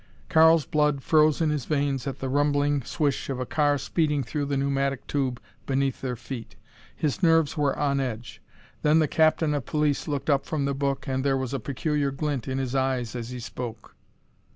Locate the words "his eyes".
12.57-13.15